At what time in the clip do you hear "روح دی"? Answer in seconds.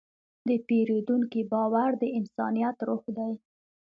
2.87-3.31